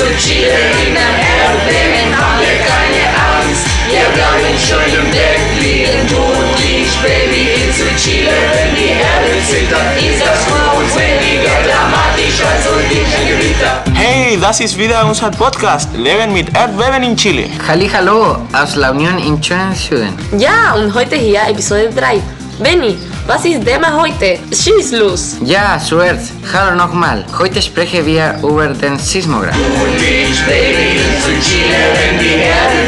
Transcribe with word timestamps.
zu 0.00 0.06
Chile 0.16 0.56
in 0.86 0.94
der 0.94 1.12
Erdbeben 1.12 2.08
haben 2.16 2.40
wir 2.40 2.56
keine 2.64 3.04
Angst. 3.36 3.66
Wir 3.86 4.08
bleiben 4.16 4.56
schön 4.56 4.90
im 4.98 5.12
Deck 5.12 5.40
liegen, 5.60 6.08
du 6.08 6.16
und 6.16 6.56
ich, 6.58 6.88
Baby, 7.04 7.68
zu 7.76 7.84
Chile. 8.02 8.32
Wenn 8.54 8.74
die 8.76 8.92
Erde 8.96 9.32
zittert, 9.46 9.92
ist 10.00 10.24
das 10.24 10.40
für 10.48 10.78
uns 10.78 10.94
weniger 10.96 11.56
dramatisch 11.68 12.40
als 12.40 12.64
ein 12.66 13.28
Gewitter. 13.28 13.84
Hey, 13.94 14.38
das 14.40 14.60
ist 14.60 14.78
wieder 14.78 15.04
unser 15.06 15.30
Podcast 15.30 15.90
Leben 15.94 16.32
mit 16.32 16.48
Erdbeben 16.56 17.02
in 17.02 17.14
Chile. 17.14 17.50
Hallo 17.68 18.38
aus 18.54 18.76
La 18.76 18.92
Unión 18.92 19.18
in 19.18 19.38
Süden. 19.42 20.14
Ja, 20.38 20.76
und 20.76 20.94
heute 20.94 21.16
hier 21.16 21.42
Episode 21.46 21.90
3. 21.94 22.22
Benny, 22.62 22.96
was 23.30 23.44
ist 23.44 23.64
Thema 23.64 23.92
heute? 24.02 24.40
Schieß 24.50 24.90
los! 24.98 25.36
Ja, 25.44 25.78
zuerst, 25.78 26.32
hallo 26.52 26.74
nochmal. 26.74 27.24
Heute 27.38 27.62
sprechen 27.62 28.04
wir 28.04 28.36
über 28.42 28.66
den 28.66 28.98
Sismograph. 28.98 29.54
Und 29.54 29.94
ich, 30.02 30.40
Baby, 30.46 30.98
zu 31.22 31.30
Chile. 31.46 31.80
Wenn 31.94 32.18
die 32.18 32.34
Erde 32.50 32.80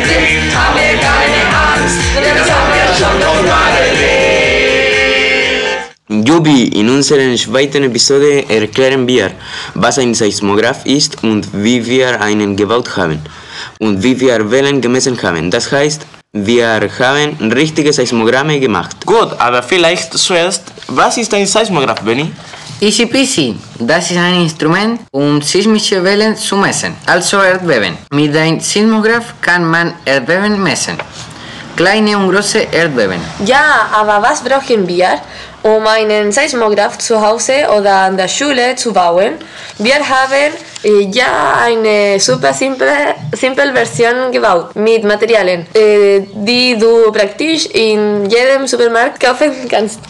haben 0.56 0.76
wir 0.82 0.98
keine 0.98 1.42
Angst. 1.70 1.98
Denn 2.16 2.34
das 2.36 2.50
haben 2.50 2.70
wir 2.74 2.86
schon 2.98 3.16
noch 3.20 3.40
mal 3.52 3.72
erlebt. 3.86 4.02
Jubi, 6.28 6.58
in 6.80 6.88
unserer 6.90 7.36
zweiten 7.36 7.84
Episode 7.84 8.44
erklären 8.48 9.06
wir, 9.06 9.30
was 9.74 10.00
ein 10.00 10.12
Seismograph 10.12 10.84
ist 10.84 11.22
und 11.22 11.46
wie 11.52 11.86
wir 11.86 12.20
einen 12.20 12.56
gebaut 12.56 12.96
haben 12.96 13.20
und 13.78 14.02
wie 14.02 14.18
wir 14.18 14.50
Wellen 14.50 14.80
gemessen 14.80 15.16
haben. 15.22 15.52
Das 15.52 15.70
heißt, 15.70 16.04
wir 16.34 16.88
haben 16.98 17.52
richtige 17.52 17.92
Seismogramme 17.92 18.58
gemacht. 18.58 19.04
Gut, 19.04 19.38
aber 19.38 19.62
vielleicht 19.62 20.14
zuerst, 20.14 20.62
was 20.88 21.18
ist 21.18 21.34
ein 21.34 21.46
Seismograph, 21.46 22.00
Benny? 22.00 22.32
Easy 22.80 23.06
peasy, 23.06 23.54
das 23.78 24.10
ist 24.10 24.16
ein 24.16 24.42
Instrument, 24.42 25.02
um 25.12 25.42
sismische 25.42 26.02
Wellen 26.02 26.34
zu 26.34 26.56
messen, 26.56 26.96
also 27.06 27.36
Erdbeben. 27.36 27.98
Mit 28.10 28.34
einem 28.34 28.58
Sismograph 28.60 29.34
kann 29.42 29.64
man 29.64 29.92
Erdbeben 30.04 30.60
messen. 30.62 30.96
Kleine 31.76 32.16
und 32.16 32.32
große 32.32 32.60
Erdbeben. 32.72 33.20
Ja, 33.44 33.90
aber 33.92 34.22
was 34.22 34.42
brauchen 34.42 34.88
wir, 34.88 35.20
um 35.62 35.86
einen 35.86 36.32
Seismograph 36.32 36.98
zu 36.98 37.20
Hause 37.20 37.68
oder 37.76 37.94
an 37.94 38.16
der 38.16 38.28
Schule 38.28 38.74
zu 38.74 38.92
bauen? 38.92 39.34
Wir 39.78 39.96
haben 39.96 40.52
ja 40.84 41.60
eine 41.64 42.18
super 42.18 42.52
simple, 42.52 43.14
simple 43.32 43.72
Version 43.72 44.32
gebaut 44.32 44.74
mit 44.74 45.04
Materialien, 45.04 45.66
äh, 45.74 46.20
die 46.34 46.76
du 46.78 47.12
praktisch 47.12 47.66
in 47.66 48.28
jedem 48.28 48.66
Supermarkt 48.66 49.20
kaufen 49.20 49.52
kannst. 49.68 50.00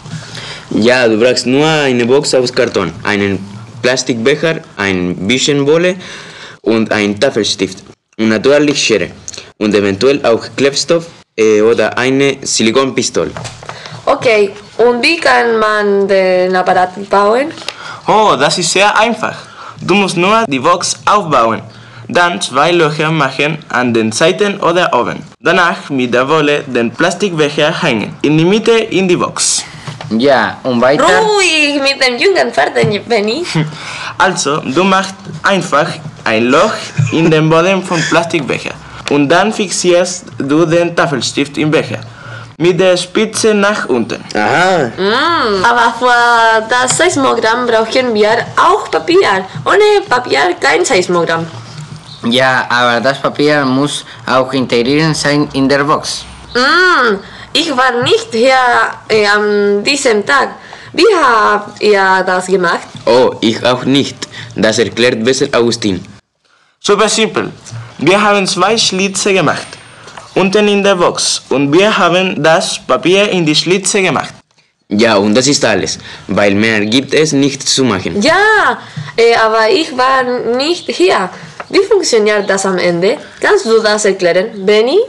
Ja, 0.71 1.07
du 1.07 1.17
brauchst 1.19 1.45
nur 1.45 1.67
eine 1.67 2.05
Box 2.05 2.33
aus 2.33 2.51
Karton, 2.51 2.91
einen 3.03 3.39
Plastikbecher, 3.81 4.61
ein 4.77 5.15
bisschen 5.27 5.65
Wolle 5.67 5.95
und 6.61 6.91
einen 6.91 7.19
Tafelstift 7.19 7.83
und 8.17 8.29
natürlich 8.29 8.81
Schere 8.81 9.11
und 9.57 9.75
eventuell 9.75 10.25
auch 10.25 10.43
Klebstoff 10.55 11.05
äh, 11.37 11.61
oder 11.61 11.97
eine 11.97 12.37
Silikonpistole. 12.41 13.31
Okay, 14.05 14.51
und 14.77 15.01
wie 15.03 15.17
kann 15.17 15.59
man 15.59 16.07
den 16.07 16.55
Apparat 16.55 17.09
bauen? 17.09 17.53
Oh, 18.07 18.35
das 18.37 18.57
ist 18.57 18.71
sehr 18.71 18.97
einfach. 18.97 19.52
Du 19.85 19.95
musst 19.95 20.15
nur 20.15 20.45
die 20.47 20.59
Box 20.59 20.95
aufbauen, 21.05 21.61
dann 22.07 22.39
zwei 22.39 22.71
Löcher 22.71 23.11
machen 23.11 23.57
an 23.67 23.93
den 23.93 24.13
Seiten 24.13 24.57
oder 24.61 24.93
oben. 24.93 25.17
Danach 25.41 25.89
mit 25.89 26.13
der 26.13 26.27
Wolle 26.29 26.63
den 26.63 26.89
Plastikbecher 26.89 27.81
hängen, 27.81 28.15
in 28.21 28.37
die 28.37 28.45
Mitte 28.45 28.71
in 28.71 29.09
die 29.09 29.17
Box. 29.17 29.65
Ja, 30.17 30.57
und 30.63 30.79
weiter. 30.79 31.03
Ruhig 31.03 31.81
mit 31.81 31.99
dem 32.01 32.17
jungen 32.17 32.53
Pferden, 32.53 33.03
Benny. 33.07 33.43
Also, 34.17 34.59
du 34.59 34.83
machst 34.85 35.15
einfach 35.41 35.87
ein 36.23 36.45
Loch 36.45 36.75
in 37.11 37.29
den 37.29 37.49
Boden 37.49 37.83
vom 37.83 37.99
Plastikbecher 38.03 38.71
und 39.09 39.27
dann 39.27 39.51
fixierst 39.51 40.25
du 40.37 40.65
den 40.65 40.95
Tafelstift 40.95 41.57
im 41.57 41.71
Becher 41.71 41.99
mit 42.57 42.79
der 42.79 42.97
Spitze 42.97 43.53
nach 43.53 43.87
unten. 43.89 44.23
Aha, 44.35 44.91
Aber 45.63 45.93
für 45.99 46.67
das 46.69 46.97
Seismogramm 46.97 47.65
brauchen 47.67 48.13
wir 48.13 48.45
auch 48.57 48.89
Papier. 48.91 49.45
Ohne 49.65 50.05
Papier 50.07 50.55
kein 50.59 50.85
Seismogramm. 50.85 51.45
Ja, 52.25 52.65
aber 52.69 53.01
das 53.01 53.21
Papier 53.21 53.65
muss 53.65 54.05
auch 54.25 54.51
integriert 54.53 55.15
sein 55.15 55.49
in 55.53 55.67
der 55.67 55.83
Box. 55.83 56.23
Mm, 56.55 57.15
ich 57.51 57.69
war 57.75 58.01
nicht 58.03 58.27
hier 58.31 58.55
äh, 59.09 59.25
an 59.27 59.83
diesem 59.83 60.25
Tag. 60.25 60.49
Wie 60.93 61.09
habt 61.21 61.81
ihr 61.81 62.23
das 62.25 62.45
gemacht? 62.47 62.87
oh, 63.05 63.35
ich 63.41 63.65
auch 63.65 63.83
nicht. 63.83 64.15
Das 64.55 64.77
erklärt 64.79 65.23
besser 65.23 65.47
Augustin. 65.51 66.05
Super 66.79 67.09
simpel. 67.09 67.51
Wir 67.97 68.21
haben 68.21 68.45
zwei 68.47 68.77
Schlitze 68.77 69.33
gemacht. 69.33 69.67
Unten 70.35 70.67
in 70.67 70.83
der 70.83 70.95
Box. 70.95 71.43
Und 71.49 71.71
wir 71.71 71.95
haben 71.95 72.41
das 72.41 72.79
Papier 72.79 73.29
in 73.29 73.45
die 73.45 73.55
Schlitze 73.55 74.01
gemacht. 74.01 74.33
Ja, 74.89 75.15
und 75.17 75.33
das 75.35 75.47
ist 75.47 75.63
alles, 75.65 75.97
weil 76.27 76.53
mehr 76.53 76.85
gibt 76.85 77.13
es 77.13 77.31
nicht 77.31 77.67
zu 77.67 77.83
machen. 77.83 78.21
Ja, 78.21 78.77
äh, 79.17 79.35
aber 79.35 79.69
ich 79.69 79.95
war 79.97 80.23
nicht 80.55 80.87
hier. 80.89 81.29
Wie 81.69 81.83
funktioniert 81.89 82.49
das 82.49 82.65
am 82.65 82.77
Ende? 82.77 83.17
Kannst 83.39 83.65
du 83.65 83.79
das 83.81 84.05
erklären, 84.05 84.65
Benny? 84.65 84.99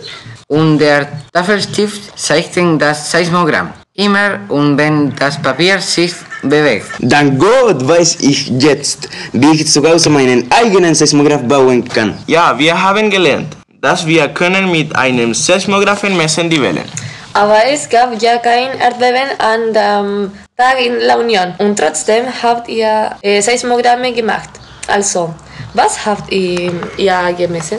Und 0.49 0.79
der 0.79 1.09
Tafelstift 1.33 2.19
zeichnet 2.19 2.81
das 2.81 3.11
Seismogramm. 3.11 3.71
Immer 3.95 4.41
und 4.49 4.77
wenn 4.77 5.15
das 5.17 5.41
Papier 5.41 5.79
sich 5.81 6.15
bewegt. 6.43 6.87
Dank 7.01 7.39
Gott 7.39 7.87
weiß 7.87 8.17
ich 8.21 8.49
jetzt, 8.59 9.09
wie 9.33 9.55
ich 9.55 9.67
zu 9.69 9.83
Hause 9.87 10.11
meinen 10.11 10.51
eigenen 10.51 10.95
Seismograph 10.95 11.43
bauen 11.43 11.87
kann. 11.89 12.19
Ja, 12.27 12.59
wir 12.59 12.81
haben 12.81 13.11
gelernt, 13.11 13.57
dass 13.85 14.07
wir 14.07 14.29
können 14.29 14.71
mit 14.71 14.97
einem 14.97 15.35
Seismographen 15.35 16.17
messen 16.17 16.49
die 16.49 16.61
Wellen. 16.61 16.89
Aber 17.35 17.59
es 17.71 17.89
gab 17.89 18.11
ja 18.23 18.39
kein 18.39 18.79
Erdbeben 18.81 19.29
an 19.39 19.61
dem 19.75 20.33
Tag 20.57 20.81
in 20.81 21.01
La 21.01 21.17
Union. 21.17 21.53
Und 21.59 21.79
trotzdem 21.79 22.25
habt 22.43 22.69
ihr 22.69 23.11
äh, 23.21 23.43
Seismogramme 23.43 24.13
gemacht. 24.13 24.49
Also, 24.87 25.35
was 25.75 26.07
habt 26.07 26.33
ihr, 26.33 26.73
ihr 26.97 27.35
gemessen? 27.37 27.79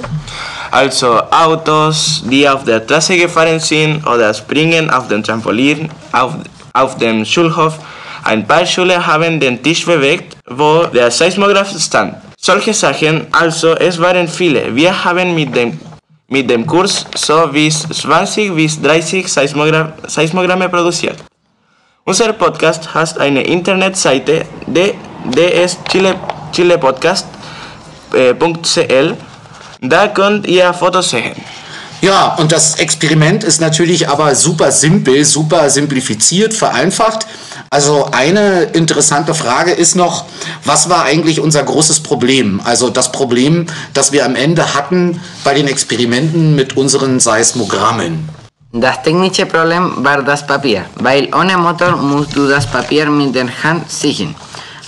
Also 0.69 1.21
Autos, 1.31 2.21
die 2.25 2.47
auf 2.47 2.63
der 2.65 2.81
Straße 2.81 3.17
gefahren 3.17 3.59
sind 3.59 4.05
oder 4.05 4.33
springen 4.33 4.89
auf 4.91 5.07
dem 5.07 5.23
Trampolin, 5.23 5.89
auf, 6.11 6.33
auf 6.73 6.97
dem 6.97 7.25
Schulhof. 7.25 7.79
Ein 8.25 8.45
paar 8.45 8.65
Schüler 8.65 9.05
haben 9.05 9.39
den 9.39 9.63
Tisch 9.63 9.85
bewegt, 9.85 10.35
wo 10.47 10.83
der 10.85 11.09
Seismograph 11.09 11.71
stand. 11.79 12.15
Solche 12.37 12.73
Sachen, 12.73 13.27
also 13.31 13.73
es 13.75 13.99
waren 13.99 14.27
viele. 14.27 14.75
Wir 14.75 14.91
haben 15.05 15.33
mit 15.33 15.55
dem, 15.55 15.79
mit 16.27 16.49
dem 16.49 16.65
Kurs 16.65 17.05
so 17.15 17.47
bis 17.47 17.87
20 17.87 18.55
bis 18.55 18.81
30 18.81 19.31
Seismogra 19.31 19.93
Seismogramme 20.07 20.67
produziert. 20.69 21.23
Unser 22.03 22.33
Podcast 22.33 22.93
hat 22.93 23.17
eine 23.17 23.43
Internetseite, 23.43 24.45
de, 24.67 24.93
ds 25.25 25.77
Chile, 25.89 26.15
chilepodcast.cl. 26.53 29.15
Da 29.81 30.07
könnt 30.07 30.47
ihr 30.47 30.73
Fotos 30.73 31.09
sehen. 31.09 31.35
Ja, 32.01 32.35
und 32.35 32.51
das 32.51 32.75
Experiment 32.75 33.43
ist 33.43 33.61
natürlich 33.61 34.07
aber 34.07 34.35
super 34.35 34.71
simpel, 34.71 35.25
super 35.25 35.67
simplifiziert, 35.69 36.53
vereinfacht. 36.53 37.25
Also 37.75 38.07
eine 38.13 38.71
interessante 38.71 39.33
Frage 39.33 39.71
ist 39.71 39.97
noch, 39.97 40.23
was 40.63 40.87
war 40.89 41.03
eigentlich 41.03 41.41
unser 41.41 41.61
großes 41.61 41.99
Problem? 41.99 42.61
Also 42.63 42.89
das 42.89 43.11
Problem, 43.11 43.65
das 43.93 44.13
wir 44.13 44.23
am 44.23 44.37
Ende 44.37 44.63
hatten 44.73 45.19
bei 45.43 45.53
den 45.53 45.67
Experimenten 45.67 46.55
mit 46.55 46.77
unseren 46.77 47.19
Seismogrammen. 47.19 48.29
Das 48.71 49.03
technische 49.03 49.45
Problem 49.45 49.91
war 50.05 50.23
das 50.23 50.47
Papier, 50.47 50.85
weil 51.01 51.27
ohne 51.35 51.57
Motor 51.57 51.97
musst 51.97 52.33
du 52.33 52.47
das 52.47 52.65
Papier 52.65 53.09
mit 53.09 53.35
der 53.35 53.49
Hand 53.63 53.91
ziehen. 53.91 54.33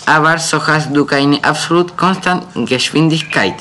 Aber 0.05 0.37
so 0.37 0.65
hast 0.65 0.87
du 0.95 1.03
keine 1.03 1.43
absolut 1.43 1.97
konstante 1.97 2.47
Geschwindigkeit. 2.63 3.55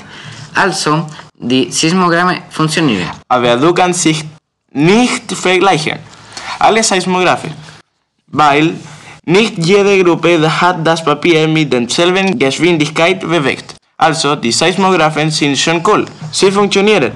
Also, 0.55 1.05
die 1.35 1.73
Seismogramme 1.73 2.43
funktionieren. 2.51 3.11
aber 3.27 3.57
du 3.57 3.75
kannst 3.75 4.03
sich 4.03 4.25
nicht 4.71 5.33
vergleichen. 5.33 5.99
Alle 6.61 6.85
Seismographen, 6.85 7.53
weil 8.29 8.75
nicht 9.27 9.59
jede 9.59 10.03
Gruppe 10.05 10.39
hat 10.61 10.87
das 10.87 11.05
Papier 11.05 11.49
mit 11.49 11.73
derselben 11.73 12.39
Geschwindigkeit 12.39 13.21
bewegt. 13.21 13.75
Also 13.99 14.37
die 14.37 14.53
Seismographen 14.53 15.31
sind 15.31 15.59
schon 15.59 15.83
cool. 15.87 16.07
Sie 16.31 16.51
funktionieren, 16.51 17.13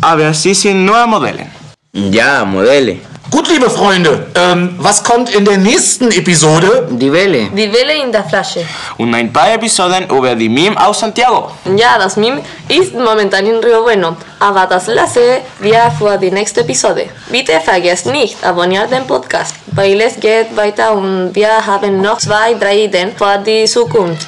aber 0.00 0.32
sie 0.32 0.54
sind 0.54 0.84
nur 0.84 1.06
Modelle. 1.06 1.46
Ja, 1.92 2.44
Modelle. 2.44 2.98
Gut, 3.30 3.48
liebe 3.48 3.68
Freunde, 3.68 4.26
ähm, 4.36 4.76
was 4.78 5.02
kommt 5.02 5.34
in 5.34 5.44
der 5.44 5.58
nächsten 5.58 6.08
Episode? 6.12 6.86
Die 6.90 7.10
Welle. 7.10 7.48
Die 7.50 7.72
Welle 7.72 8.04
in 8.04 8.12
der 8.12 8.22
Flasche. 8.22 8.64
Und 8.98 9.12
ein 9.12 9.32
paar 9.32 9.54
Episoden 9.54 10.04
über 10.08 10.36
die 10.36 10.48
Meme 10.48 10.76
aus 10.80 11.00
Santiago. 11.00 11.50
Ja, 11.74 11.98
das 11.98 12.16
Meme 12.16 12.42
ist 12.68 12.94
momentan 12.94 13.44
in 13.46 13.56
Rio 13.56 13.82
Bueno, 13.82 14.16
aber 14.38 14.66
das 14.66 14.86
lasse 14.86 15.40
wir 15.58 15.90
für 15.98 16.16
die 16.18 16.30
nächste 16.30 16.60
Episode. 16.60 17.06
Bitte 17.28 17.58
vergesst 17.64 18.06
nicht, 18.06 18.36
abonniert 18.44 18.92
den 18.92 19.04
Podcast, 19.04 19.56
weil 19.74 20.00
es 20.00 20.18
geht 20.18 20.56
weiter 20.56 20.94
und 20.94 21.34
wir 21.34 21.64
haben 21.66 22.00
noch 22.00 22.18
zwei, 22.18 22.54
drei 22.54 22.84
Ideen 22.84 23.12
für 23.16 23.38
die 23.44 23.64
Zukunft. 23.64 24.26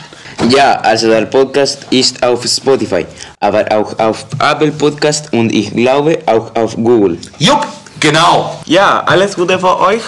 Ja, 0.49 0.81
also 0.81 1.09
der 1.09 1.27
Podcast 1.27 1.87
ist 1.91 2.23
auf 2.23 2.45
Spotify, 2.45 3.07
aber 3.41 3.65
auch 3.73 3.99
auf 3.99 4.27
Apple 4.39 4.71
Podcast 4.73 5.33
und 5.33 5.53
ich 5.53 5.71
glaube 5.75 6.19
auch 6.27 6.55
auf 6.55 6.77
Google. 6.77 7.19
Jupp, 7.39 7.67
genau. 7.99 8.61
Ja, 8.67 9.03
alles 9.07 9.35
Gute 9.35 9.59
für 9.59 9.81
euch. 9.81 10.03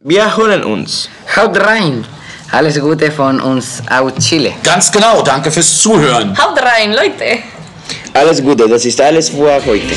Wir 0.00 0.36
hören 0.36 0.64
uns. 0.64 1.08
Haut 1.36 1.58
rein! 1.60 2.04
Alles 2.52 2.80
Gute 2.80 3.10
von 3.10 3.40
uns 3.40 3.82
aus 3.90 4.12
Chile. 4.20 4.52
Ganz 4.62 4.90
genau. 4.90 5.20
Danke 5.22 5.50
fürs 5.50 5.78
Zuhören. 5.82 6.36
Haut 6.38 6.60
rein, 6.62 6.92
Leute! 6.92 7.38
Alles 8.14 8.42
Gute, 8.42 8.68
das 8.68 8.84
ist 8.84 9.00
alles 9.00 9.28
für 9.28 9.60
heute. 9.66 9.94